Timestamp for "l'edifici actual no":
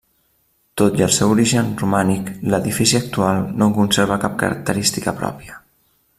2.53-3.69